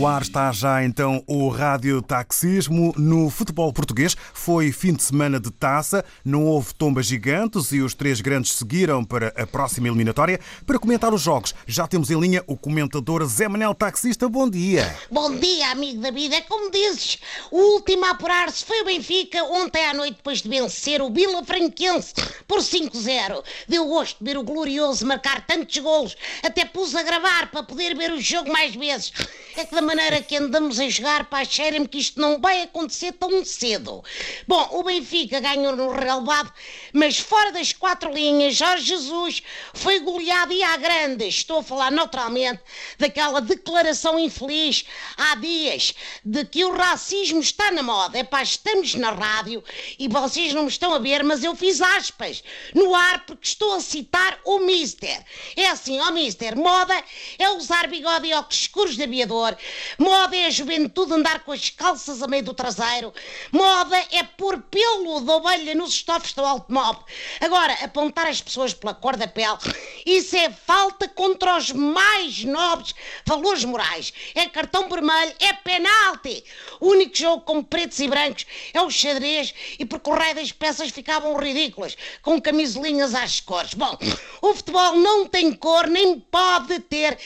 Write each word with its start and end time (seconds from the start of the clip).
No 0.00 0.06
ar 0.06 0.22
está 0.22 0.50
já 0.50 0.82
então 0.82 1.22
o 1.26 1.50
Rádio 1.50 2.00
Taxismo 2.00 2.94
no 2.96 3.28
futebol 3.28 3.70
português. 3.70 4.16
Foi 4.32 4.72
fim 4.72 4.94
de 4.94 5.02
semana 5.02 5.38
de 5.38 5.50
taça, 5.50 6.02
não 6.24 6.46
houve 6.46 6.72
tombas 6.72 7.04
gigantes 7.04 7.70
e 7.70 7.80
os 7.80 7.92
três 7.92 8.22
grandes 8.22 8.52
seguiram 8.52 9.04
para 9.04 9.28
a 9.36 9.46
próxima 9.46 9.88
eliminatória. 9.88 10.40
Para 10.64 10.78
comentar 10.78 11.12
os 11.12 11.20
jogos, 11.20 11.54
já 11.66 11.86
temos 11.86 12.10
em 12.10 12.18
linha 12.18 12.42
o 12.46 12.56
comentador 12.56 13.22
Zé 13.26 13.46
Manel 13.46 13.74
Taxista. 13.74 14.26
Bom 14.26 14.48
dia. 14.48 14.90
Bom 15.10 15.36
dia, 15.36 15.70
amigo 15.70 16.00
da 16.00 16.10
vida. 16.10 16.34
É 16.34 16.40
como 16.40 16.70
dizes, 16.70 17.18
o 17.50 17.58
último 17.74 18.06
a 18.06 18.12
apurar-se 18.12 18.64
foi 18.64 18.80
o 18.80 18.86
Benfica 18.86 19.44
ontem 19.44 19.84
à 19.84 19.92
noite 19.92 20.16
depois 20.16 20.40
de 20.40 20.48
vencer 20.48 21.02
o 21.02 21.12
Vila 21.12 21.44
Franquense 21.44 22.14
por 22.50 22.58
5-0. 22.58 23.44
Deu 23.68 23.86
gosto 23.86 24.18
de 24.18 24.24
ver 24.24 24.36
o 24.36 24.42
glorioso 24.42 25.06
marcar 25.06 25.46
tantos 25.46 25.78
golos. 25.78 26.16
Até 26.42 26.64
pus 26.64 26.96
a 26.96 27.02
gravar 27.04 27.48
para 27.48 27.62
poder 27.62 27.96
ver 27.96 28.10
o 28.10 28.20
jogo 28.20 28.50
mais 28.50 28.74
vezes. 28.74 29.12
É 29.56 29.64
que 29.64 29.72
da 29.72 29.80
maneira 29.80 30.20
que 30.20 30.36
andamos 30.36 30.80
a 30.80 30.88
jogar, 30.88 31.26
pá, 31.26 31.44
cheira-me 31.44 31.86
que 31.86 31.98
isto 31.98 32.20
não 32.20 32.40
vai 32.40 32.62
acontecer 32.62 33.12
tão 33.12 33.44
cedo. 33.44 34.02
Bom, 34.48 34.68
o 34.72 34.82
Benfica 34.82 35.38
ganhou 35.38 35.76
no 35.76 35.92
relevado, 35.92 36.52
mas 36.92 37.20
fora 37.20 37.52
das 37.52 37.72
quatro 37.72 38.12
linhas, 38.12 38.56
Jorge 38.56 38.84
Jesus 38.84 39.44
foi 39.72 40.00
goleado 40.00 40.52
e 40.52 40.60
à 40.64 40.76
grande. 40.76 41.28
Estou 41.28 41.60
a 41.60 41.62
falar 41.62 41.92
naturalmente 41.92 42.60
daquela 42.98 43.40
declaração 43.40 44.18
infeliz 44.18 44.84
há 45.16 45.36
dias 45.36 45.94
de 46.24 46.44
que 46.44 46.64
o 46.64 46.76
racismo 46.76 47.38
está 47.38 47.70
na 47.70 47.84
moda. 47.84 48.18
É 48.18 48.24
pá, 48.24 48.42
estamos 48.42 48.96
na 48.96 49.12
rádio 49.12 49.62
e 49.96 50.08
vocês 50.08 50.52
não 50.52 50.64
me 50.64 50.68
estão 50.68 50.92
a 50.92 50.98
ver, 50.98 51.22
mas 51.22 51.44
eu 51.44 51.54
fiz 51.54 51.80
aspas 51.80 52.39
no 52.74 52.94
ar 52.94 53.24
porque 53.26 53.46
estou 53.46 53.74
a 53.74 53.80
citar 53.80 54.38
o 54.44 54.58
Mister. 54.60 55.24
É 55.56 55.68
assim, 55.68 56.00
ó 56.00 56.10
Mister, 56.10 56.56
moda 56.56 56.94
é 57.38 57.50
usar 57.50 57.86
bigode 57.88 58.28
e 58.28 58.34
óculos 58.34 58.60
escuros 58.60 58.96
de 58.96 59.02
aviador, 59.02 59.56
Moda 59.98 60.36
é 60.36 60.46
a 60.46 60.50
juventude 60.50 61.12
andar 61.12 61.44
com 61.44 61.52
as 61.52 61.70
calças 61.70 62.22
a 62.22 62.28
meio 62.28 62.42
do 62.42 62.54
traseiro. 62.54 63.12
Moda 63.52 63.96
é 64.12 64.22
pôr 64.22 64.60
pelo 64.62 65.20
de 65.20 65.30
ovelha 65.30 65.74
nos 65.74 65.90
estofos 65.90 66.32
do 66.32 66.44
automóvel. 66.44 67.04
Agora, 67.40 67.72
apontar 67.84 68.26
as 68.26 68.40
pessoas 68.40 68.74
pela 68.74 68.94
cor 68.94 69.16
da 69.16 69.26
pele, 69.26 69.58
isso 70.06 70.36
é 70.36 70.50
falta 70.50 71.08
contra 71.08 71.56
os 71.56 71.72
mais 71.72 72.44
nobres 72.44 72.94
valores 73.24 73.64
morais. 73.64 74.12
É 74.34 74.46
cartão 74.46 74.88
vermelho, 74.88 75.34
é 75.40 75.52
penalti. 75.52 76.44
O 76.80 76.88
único 76.88 77.16
jogo 77.16 77.42
com 77.42 77.62
pretos 77.62 77.98
e 78.00 78.08
brancos 78.08 78.46
é 78.72 78.80
o 78.80 78.90
xadrez 78.90 79.54
e 79.78 79.84
por 79.84 80.00
correio 80.00 80.34
das 80.34 80.52
peças 80.52 80.90
ficavam 80.90 81.36
ridículas, 81.36 81.96
com 82.22 82.29
camisolinhas 82.38 83.14
às 83.14 83.40
cores. 83.40 83.72
Bom, 83.72 83.96
o 84.42 84.54
futebol 84.54 84.96
não 84.96 85.26
tem 85.26 85.54
cor, 85.54 85.86
nem 85.86 86.20
pode 86.20 86.78
ter 86.80 87.18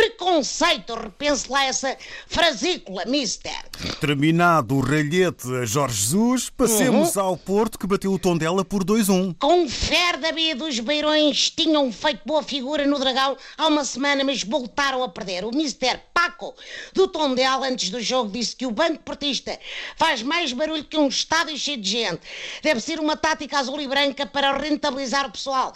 preconceito. 0.00 0.94
Repense 0.94 1.50
lá 1.50 1.64
essa 1.64 1.94
frasícula, 2.26 3.04
mister. 3.04 3.52
Terminado 4.00 4.76
o 4.76 4.80
ralhete 4.80 5.46
a 5.56 5.66
Jorge 5.66 6.00
Jesus, 6.00 6.48
passemos 6.48 7.16
uhum. 7.16 7.22
ao 7.22 7.36
Porto 7.36 7.78
que 7.78 7.86
bateu 7.86 8.12
o 8.12 8.18
tom 8.18 8.36
dela 8.36 8.64
por 8.64 8.82
2-1. 8.82 9.36
Com 9.38 9.68
fé 9.68 10.16
David, 10.16 10.62
os 10.62 10.80
beirões 10.80 11.50
tinham 11.50 11.92
feito 11.92 12.22
boa 12.24 12.42
figura 12.42 12.86
no 12.86 12.98
Dragão 12.98 13.36
há 13.58 13.66
uma 13.66 13.84
semana, 13.84 14.24
mas 14.24 14.42
voltaram 14.42 15.02
a 15.02 15.08
perder. 15.08 15.44
O 15.44 15.54
mister 15.54 16.00
Paco 16.14 16.54
do 16.94 17.06
Tondela, 17.06 17.68
antes 17.68 17.90
do 17.90 18.00
jogo, 18.00 18.30
disse 18.30 18.56
que 18.56 18.66
o 18.66 18.70
Banco 18.70 19.00
Portista 19.00 19.58
faz 19.96 20.22
mais 20.22 20.52
barulho 20.52 20.84
que 20.84 20.96
um 20.96 21.08
estádio 21.08 21.56
cheio 21.58 21.78
de 21.78 21.90
gente. 21.90 22.20
Deve 22.62 22.80
ser 22.80 22.98
uma 22.98 23.16
tática 23.16 23.58
azul 23.58 23.80
e 23.80 23.86
branca 23.86 24.24
para 24.24 24.56
rentabilizar 24.56 25.26
o 25.26 25.32
pessoal. 25.32 25.74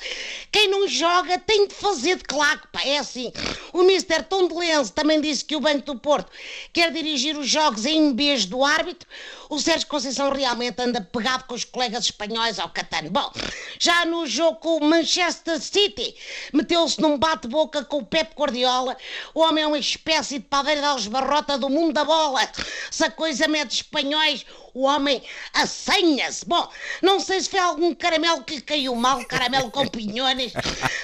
Quem 0.51 0.71
não 0.71 0.89
joga 0.89 1.39
tem 1.39 1.67
de 1.69 1.75
fazer 1.75 2.17
de 2.17 2.25
claque, 2.25 2.67
pá. 2.73 2.81
É 2.85 2.99
assim. 2.99 3.33
O 3.75 3.83
mister 3.83 4.23
Tondelense 4.23 4.93
também 4.93 5.21
disse 5.21 5.45
que 5.45 5.57
o 5.57 5.61
Banco 5.61 5.85
do 5.85 5.99
Porto 5.99 6.31
quer 6.73 6.93
dirigir 6.93 7.37
os 7.37 7.49
jogos 7.49 7.85
em 7.85 8.15
vez 8.15 8.47
do 8.47 8.65
árbitro. 8.65 9.09
O 9.51 9.59
Sérgio 9.59 9.89
Conceição 9.89 10.33
realmente 10.33 10.81
anda 10.81 11.01
pegado 11.01 11.43
com 11.45 11.57
os 11.57 11.65
colegas 11.65 12.05
espanhóis 12.05 12.61
ao 12.61 12.69
Catano. 12.69 13.11
Bom, 13.11 13.33
já 13.81 14.05
no 14.05 14.29
jogo 14.29 14.59
com 14.59 14.77
o 14.77 14.85
Manchester 14.85 15.61
City, 15.61 16.15
meteu-se 16.53 17.01
num 17.01 17.19
bate-boca 17.19 17.85
com 17.85 17.99
o 17.99 18.07
Pep 18.07 18.33
Guardiola. 18.37 18.97
O 19.35 19.41
homem 19.41 19.65
é 19.65 19.67
uma 19.67 19.79
espécie 19.79 20.39
de 20.39 20.45
padeira 20.45 20.81
de 20.81 20.87
Alesbarrota 20.87 21.59
do 21.59 21.69
mundo 21.69 21.93
da 21.93 22.05
bola. 22.05 22.49
Se 22.93 23.05
a 23.05 23.11
coisa 23.11 23.49
mete 23.49 23.73
espanhóis, 23.73 24.47
o 24.75 24.83
homem 24.83 25.23
assenha-se. 25.53 26.45
Bom, 26.45 26.69
não 27.01 27.21
sei 27.21 27.41
se 27.41 27.49
foi 27.49 27.61
algum 27.61 27.95
caramelo 27.95 28.43
que 28.43 28.57
lhe 28.57 28.61
caiu 28.61 28.95
mal, 28.97 29.25
caramelo 29.25 29.71
com 29.71 29.87
pinhões, 29.87 30.53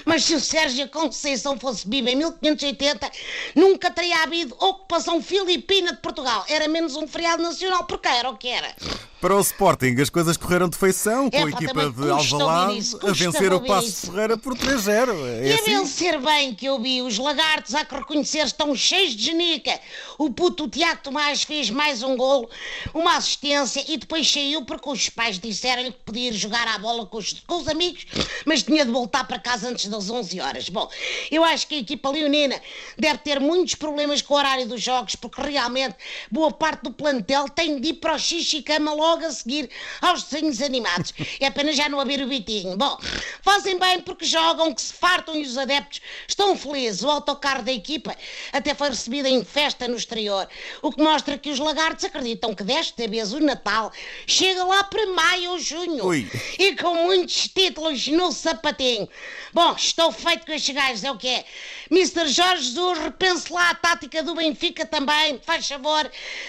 mas 0.05 0.25
se 0.25 0.35
o 0.35 0.41
Sérgio 0.41 0.89
Conceição 0.89 1.59
fosse 1.59 1.89
vivo 1.89 2.09
em 2.09 2.17
1580, 2.61 3.11
nunca 3.55 3.91
teria 3.91 4.23
havido 4.23 4.55
ocupação 4.59 5.23
filipina 5.23 5.93
de 5.93 6.01
Portugal. 6.01 6.45
Era 6.49 6.69
menos 6.69 6.97
um 6.97 7.07
feriado 7.07 7.43
nacional, 7.43 7.85
porque 7.85 8.09
era 8.09 8.31
o 8.31 8.37
que 8.37 8.49
era. 8.49 8.75
Para 9.21 9.37
o 9.37 9.41
Sporting, 9.41 9.97
as 10.01 10.09
coisas 10.09 10.39
correram 10.39 10.67
de 10.67 10.79
feição, 10.79 11.29
com 11.29 11.37
é, 11.37 11.43
a 11.43 11.49
equipa 11.49 11.91
de 11.91 12.11
Alvalade 12.11 12.97
a 13.03 13.13
vencer 13.13 13.53
o 13.53 13.61
Passo 13.61 14.07
Ferreira 14.07 14.39
por 14.39 14.57
3-0. 14.57 15.15
É 15.43 15.49
e 15.49 15.53
assim? 15.53 15.75
a 15.75 15.79
vencer 15.81 16.19
bem, 16.23 16.55
que 16.55 16.65
eu 16.65 16.81
vi. 16.81 17.03
Os 17.03 17.19
lagartos, 17.19 17.75
há 17.75 17.85
que 17.85 17.95
reconhecer, 17.95 18.47
estão 18.47 18.75
cheios 18.75 19.15
de 19.15 19.25
genica. 19.25 19.79
O 20.17 20.31
puto 20.31 20.67
Tiago 20.69 21.03
Tomás 21.03 21.43
fez 21.43 21.69
mais 21.69 22.03
um 22.03 22.17
golo, 22.17 22.49
uma 22.95 23.19
assistência 23.19 23.85
e 23.87 23.99
depois 23.99 24.31
saiu 24.31 24.65
porque 24.65 24.89
os 24.89 25.11
pais 25.11 25.39
disseram-lhe 25.39 25.93
que 25.93 25.99
podia 26.03 26.31
ir 26.31 26.33
jogar 26.33 26.67
à 26.67 26.79
bola 26.79 27.05
com 27.05 27.19
os, 27.19 27.43
com 27.47 27.57
os 27.57 27.69
amigos, 27.69 28.07
mas 28.47 28.63
tinha 28.63 28.87
de 28.87 28.91
voltar 28.91 29.25
para 29.25 29.39
casa 29.39 29.69
antes 29.69 29.87
das 29.87 30.09
11 30.09 30.41
horas. 30.41 30.71
Bom, 30.71 30.89
eu 31.31 31.45
acho 31.45 31.67
que 31.67 31.75
a 31.75 31.79
equipa 31.79 32.09
leonina 32.09 32.59
deve 32.97 33.19
ter 33.19 33.39
muitos 33.39 33.75
problemas 33.75 34.23
com 34.23 34.33
o 34.33 34.39
horário 34.39 34.67
dos 34.67 34.81
jogos, 34.81 35.15
porque 35.15 35.43
realmente 35.43 35.97
boa 36.31 36.51
parte 36.51 36.85
do 36.85 36.91
plantel 36.91 37.51
tem 37.51 37.79
de 37.79 37.89
ir 37.89 37.95
para 37.95 38.15
o 38.15 38.19
xixi 38.19 38.63
cama 38.63 38.95
logo 38.95 39.10
logo 39.11 39.27
a 39.27 39.31
seguir 39.31 39.69
aos 40.01 40.23
desenhos 40.25 40.63
animados. 40.63 41.13
É 41.39 41.47
apenas 41.47 41.77
já 41.77 41.89
não 41.89 42.01
haver 42.01 42.23
o 42.23 42.27
bitinho. 42.27 42.77
Bom, 42.77 42.99
fazem 43.43 43.79
bem 43.79 44.01
porque 44.01 44.25
jogam, 44.25 44.73
que 44.75 44.81
se 44.81 44.93
fartam 44.93 45.35
e 45.35 45.43
os 45.43 45.59
adeptos 45.59 46.01
estão 46.27 46.57
felizes. 46.57 47.03
O 47.03 47.11
autocarro 47.11 47.63
da 47.63 47.73
equipa 47.73 48.17
até 48.53 48.75
foi 48.75 48.89
recebido 48.89 49.27
em 49.27 49.45
festa 49.45 49.89
no 49.89 49.97
exterior, 49.97 50.49
o 50.83 50.91
que 50.91 51.03
mostra 51.03 51.37
que 51.37 51.51
os 51.51 51.59
lagartos 51.59 52.05
acreditam 52.05 52.55
que 52.55 52.63
desta 52.63 53.07
vez 53.09 53.33
o 53.33 53.41
Natal 53.41 53.93
chega 54.27 54.65
lá 54.65 54.85
para 54.85 55.07
maio 55.07 55.53
ou 55.53 55.59
junho. 55.59 56.07
Ui. 56.07 56.31
E 56.59 56.77
com 56.77 56.95
muitos 56.95 57.49
títulos 57.49 58.07
no 58.09 58.33
sapatinho. 58.33 59.09
Bom, 59.53 59.75
estou 59.77 60.13
feito 60.13 60.47
com 60.47 60.53
estes 60.53 60.75
gajos, 60.75 61.05
é 61.05 61.11
o 61.11 61.17
que 61.17 61.29
é. 61.29 61.45
Mr. 61.91 62.29
Jorge 62.29 62.71
Jesus, 62.71 62.99
repense 62.99 63.53
lá 63.53 63.71
a 63.71 63.75
tática 63.75 64.23
do 64.23 64.35
Benfica 64.35 64.87
também, 64.87 65.41
faz 65.45 65.67
favor. 65.67 66.09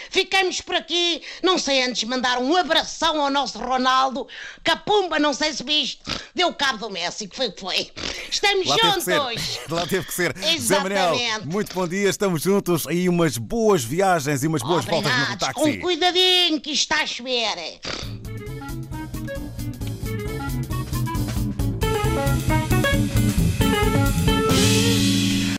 Ficamos 0.10 0.62
por 0.62 0.76
aqui. 0.76 1.22
Não 1.42 1.58
sei 1.58 1.84
antes 1.84 2.04
mandar 2.04 2.38
um 2.38 2.51
abração 2.56 3.22
ao 3.22 3.30
nosso 3.30 3.58
Ronaldo. 3.60 4.28
Capumba, 4.64 5.20
não 5.20 5.34
sei 5.34 5.54
se 5.54 5.64
viste, 5.64 6.02
deu 6.34 6.54
cabo 6.54 6.80
do 6.80 6.90
Messi, 6.90 7.28
que 7.28 7.36
foi 7.36 7.48
o 7.48 7.52
que 7.52 7.62
foi. 7.62 7.92
Estamos 8.30 8.68
lá 8.68 8.78
juntos! 8.78 9.60
Lá 9.70 9.88
teve 9.88 10.06
que 10.06 10.14
ser. 10.14 10.36
Exatamente. 10.38 10.62
Zé 10.62 10.80
Manel, 10.80 11.46
muito 11.46 11.74
bom 11.74 11.88
dia, 11.88 12.10
estamos 12.10 12.42
juntos. 12.42 12.86
E 12.90 13.08
umas 13.08 13.38
boas 13.38 13.84
viagens 13.84 14.44
e 14.44 14.48
umas 14.48 14.62
boas 14.62 14.86
voltas 14.86 15.12
no 15.30 15.38
táxi. 15.38 15.54
Com 15.54 15.80
cuidadinho 15.80 16.60
que 16.60 16.72
está 16.72 17.02
a 17.02 17.08
chover. 17.08 17.80